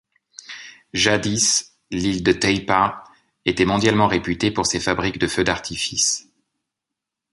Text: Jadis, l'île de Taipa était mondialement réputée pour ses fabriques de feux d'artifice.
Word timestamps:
Jadis, 0.93 1.73
l'île 1.91 2.23
de 2.23 2.31
Taipa 2.31 3.03
était 3.45 3.65
mondialement 3.65 4.07
réputée 4.07 4.49
pour 4.49 4.65
ses 4.65 4.79
fabriques 4.79 5.19
de 5.19 5.27
feux 5.27 5.43
d'artifice. 5.43 6.27